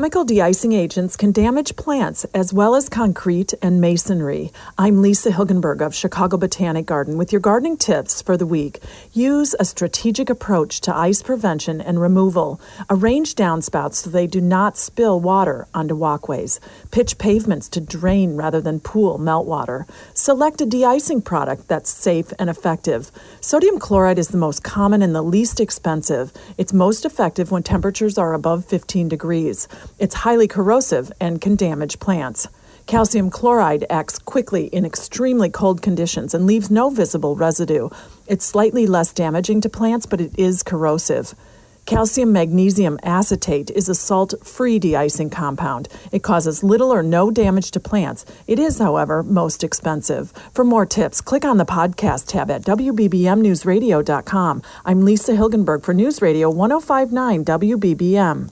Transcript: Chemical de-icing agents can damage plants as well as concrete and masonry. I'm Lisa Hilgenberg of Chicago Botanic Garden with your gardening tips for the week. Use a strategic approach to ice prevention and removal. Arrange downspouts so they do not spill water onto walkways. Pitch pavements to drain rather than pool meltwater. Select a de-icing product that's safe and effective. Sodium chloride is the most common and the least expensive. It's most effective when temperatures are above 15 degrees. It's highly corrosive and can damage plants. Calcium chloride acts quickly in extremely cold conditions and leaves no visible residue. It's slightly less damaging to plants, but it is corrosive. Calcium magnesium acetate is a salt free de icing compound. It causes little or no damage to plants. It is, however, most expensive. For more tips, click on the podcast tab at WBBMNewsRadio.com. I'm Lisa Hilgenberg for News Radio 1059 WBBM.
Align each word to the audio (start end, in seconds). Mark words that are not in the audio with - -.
Chemical 0.00 0.24
de-icing 0.24 0.72
agents 0.72 1.14
can 1.14 1.30
damage 1.30 1.76
plants 1.76 2.24
as 2.32 2.54
well 2.54 2.74
as 2.74 2.88
concrete 2.88 3.52
and 3.60 3.82
masonry. 3.82 4.50
I'm 4.78 5.02
Lisa 5.02 5.30
Hilgenberg 5.30 5.82
of 5.82 5.94
Chicago 5.94 6.38
Botanic 6.38 6.86
Garden 6.86 7.18
with 7.18 7.32
your 7.32 7.40
gardening 7.42 7.76
tips 7.76 8.22
for 8.22 8.38
the 8.38 8.46
week. 8.46 8.80
Use 9.12 9.54
a 9.60 9.64
strategic 9.66 10.30
approach 10.30 10.80
to 10.80 10.96
ice 10.96 11.20
prevention 11.20 11.82
and 11.82 12.00
removal. 12.00 12.62
Arrange 12.88 13.34
downspouts 13.34 13.96
so 13.96 14.08
they 14.08 14.26
do 14.26 14.40
not 14.40 14.78
spill 14.78 15.20
water 15.20 15.66
onto 15.74 15.94
walkways. 15.94 16.60
Pitch 16.90 17.18
pavements 17.18 17.68
to 17.68 17.80
drain 17.82 18.36
rather 18.36 18.62
than 18.62 18.80
pool 18.80 19.18
meltwater. 19.18 19.84
Select 20.14 20.62
a 20.62 20.66
de-icing 20.66 21.20
product 21.20 21.68
that's 21.68 21.90
safe 21.90 22.32
and 22.38 22.48
effective. 22.48 23.12
Sodium 23.42 23.78
chloride 23.78 24.18
is 24.18 24.28
the 24.28 24.38
most 24.38 24.64
common 24.64 25.02
and 25.02 25.14
the 25.14 25.20
least 25.20 25.60
expensive. 25.60 26.32
It's 26.56 26.72
most 26.72 27.04
effective 27.04 27.50
when 27.50 27.62
temperatures 27.62 28.16
are 28.16 28.32
above 28.32 28.64
15 28.64 29.06
degrees. 29.06 29.68
It's 29.98 30.14
highly 30.14 30.48
corrosive 30.48 31.12
and 31.20 31.40
can 31.40 31.56
damage 31.56 31.98
plants. 31.98 32.48
Calcium 32.86 33.30
chloride 33.30 33.86
acts 33.88 34.18
quickly 34.18 34.66
in 34.66 34.84
extremely 34.84 35.48
cold 35.48 35.82
conditions 35.82 36.34
and 36.34 36.46
leaves 36.46 36.70
no 36.70 36.90
visible 36.90 37.36
residue. 37.36 37.88
It's 38.26 38.44
slightly 38.44 38.86
less 38.86 39.12
damaging 39.12 39.60
to 39.62 39.68
plants, 39.68 40.06
but 40.06 40.20
it 40.20 40.38
is 40.38 40.62
corrosive. 40.62 41.34
Calcium 41.86 42.32
magnesium 42.32 42.98
acetate 43.02 43.70
is 43.70 43.88
a 43.88 43.94
salt 43.94 44.34
free 44.44 44.78
de 44.78 44.94
icing 44.94 45.30
compound. 45.30 45.88
It 46.12 46.22
causes 46.22 46.62
little 46.62 46.92
or 46.92 47.02
no 47.02 47.30
damage 47.30 47.70
to 47.72 47.80
plants. 47.80 48.24
It 48.46 48.58
is, 48.58 48.78
however, 48.78 49.22
most 49.22 49.64
expensive. 49.64 50.32
For 50.52 50.64
more 50.64 50.86
tips, 50.86 51.20
click 51.20 51.44
on 51.44 51.58
the 51.58 51.64
podcast 51.64 52.26
tab 52.26 52.50
at 52.50 52.62
WBBMNewsRadio.com. 52.62 54.62
I'm 54.84 55.04
Lisa 55.04 55.32
Hilgenberg 55.32 55.82
for 55.82 55.94
News 55.94 56.22
Radio 56.22 56.50
1059 56.50 57.44
WBBM. 57.44 58.50